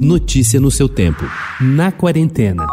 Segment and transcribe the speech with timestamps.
[0.00, 1.24] Notícia no seu tempo.
[1.60, 2.64] Na quarentena.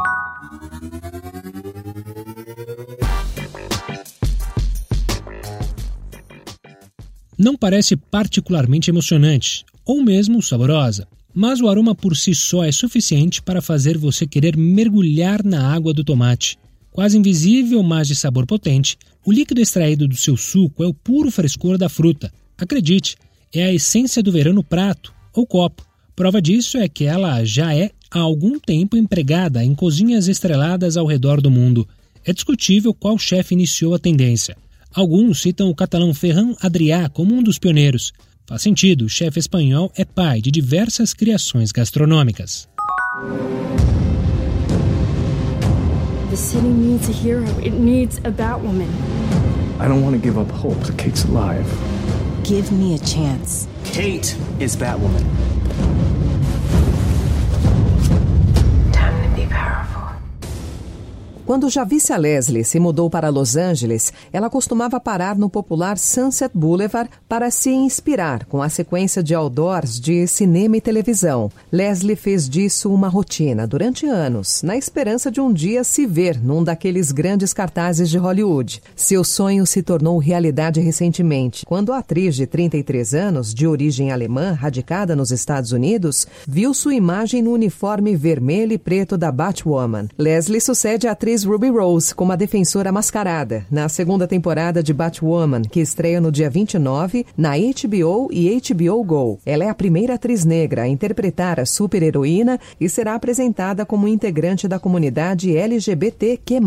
[7.35, 13.41] Não parece particularmente emocionante, ou mesmo saborosa, mas o aroma por si só é suficiente
[13.41, 16.59] para fazer você querer mergulhar na água do tomate.
[16.91, 21.31] Quase invisível, mas de sabor potente, o líquido extraído do seu suco é o puro
[21.31, 22.31] frescor da fruta.
[22.55, 23.17] Acredite,
[23.51, 25.84] é a essência do verão no prato ou copo.
[26.15, 31.05] Prova disso é que ela já é há algum tempo empregada em cozinhas estreladas ao
[31.05, 31.85] redor do mundo.
[32.23, 34.55] É discutível qual chefe iniciou a tendência.
[34.93, 38.13] Alguns citam o catalão Ferran Adrià como um dos pioneiros.
[38.47, 42.69] Faz sentido, o chefe espanhol é pai de diversas criações gastronômicas.
[46.29, 47.45] The city needs a hero.
[47.59, 48.89] It needs a Batwoman.
[49.79, 51.65] I don't want to give up hope that Kate's alive.
[52.43, 53.67] Give me a chance.
[53.83, 55.54] Kate is Batwoman.
[61.45, 67.07] Quando Javicia Leslie se mudou para Los Angeles, ela costumava parar no popular Sunset Boulevard
[67.29, 71.51] para se inspirar com a sequência de outdoors de cinema e televisão.
[71.71, 76.63] Leslie fez disso uma rotina durante anos, na esperança de um dia se ver num
[76.63, 78.81] daqueles grandes cartazes de Hollywood.
[78.95, 84.53] Seu sonho se tornou realidade recentemente, quando a atriz de 33 anos, de origem alemã,
[84.53, 90.07] radicada nos Estados Unidos, viu sua imagem no uniforme vermelho e preto da Batwoman.
[90.17, 94.93] Leslie sucede a atriz atriz Ruby Rose como a defensora mascarada na segunda temporada de
[94.93, 99.39] Batwoman, que estreia no dia 29 na HBO e HBO Go.
[99.45, 104.65] Ela é a primeira atriz negra a interpretar a super-heroína e será apresentada como integrante
[104.65, 106.61] da comunidade LGBTQ+.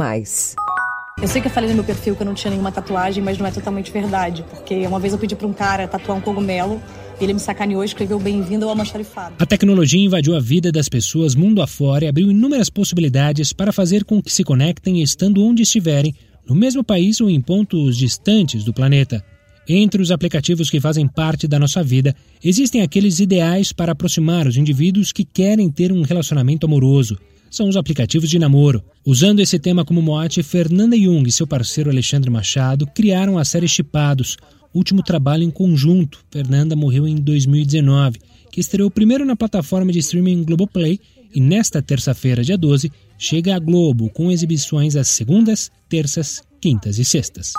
[1.21, 3.37] Eu sei que eu falei no meu perfil que eu não tinha nenhuma tatuagem, mas
[3.39, 6.81] não é totalmente verdade, porque uma vez eu pedi para um cara tatuar um cogumelo
[7.21, 9.35] ele me sacaneou e escreveu bem-vindo ao almoxarifado.
[9.39, 14.05] A tecnologia invadiu a vida das pessoas mundo afora e abriu inúmeras possibilidades para fazer
[14.05, 16.15] com que se conectem estando onde estiverem,
[16.49, 19.25] no mesmo país ou em pontos distantes do planeta.
[19.69, 24.57] Entre os aplicativos que fazem parte da nossa vida, existem aqueles ideais para aproximar os
[24.57, 27.19] indivíduos que querem ter um relacionamento amoroso.
[27.51, 28.83] São os aplicativos de namoro.
[29.05, 33.69] Usando esse tema como mote, Fernanda Jung e seu parceiro Alexandre Machado criaram a série
[33.69, 34.37] Chipados,
[34.75, 36.21] último trabalho em conjunto.
[36.31, 38.19] Fernanda morreu em 2019,
[38.53, 41.01] que estreou primeiro na plataforma de streaming Globoplay
[41.35, 47.05] e nesta terça-feira, dia 12, chega à Globo com exibições às segundas, terças, quintas e
[47.05, 47.53] sextas.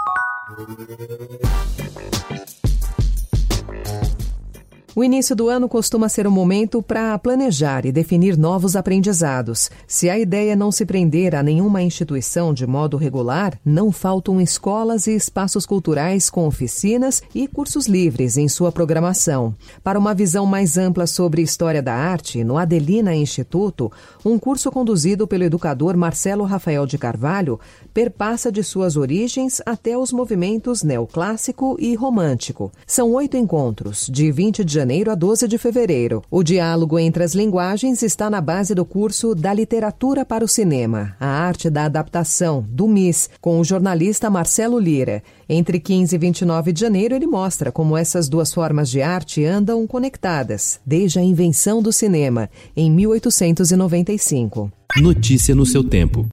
[4.99, 9.71] O início do ano costuma ser um momento para planejar e definir novos aprendizados.
[9.87, 15.07] Se a ideia não se prender a nenhuma instituição de modo regular, não faltam escolas
[15.07, 19.55] e espaços culturais com oficinas e cursos livres em sua programação.
[19.81, 23.89] Para uma visão mais ampla sobre história da arte, no Adelina Instituto,
[24.25, 27.57] um curso conduzido pelo educador Marcelo Rafael de Carvalho
[27.93, 32.69] perpassa de suas origens até os movimentos neoclássico e romântico.
[32.85, 36.23] São oito encontros, de 20 de janeiro a 12 de fevereiro.
[36.31, 41.15] O diálogo entre as linguagens está na base do curso Da Literatura para o Cinema,
[41.19, 45.21] a arte da adaptação, do MIS, com o jornalista Marcelo Lira.
[45.47, 49.85] Entre 15 e 29 de janeiro, ele mostra como essas duas formas de arte andam
[49.85, 54.71] conectadas, desde a invenção do cinema, em 1895.
[54.97, 56.27] Notícia no seu tempo.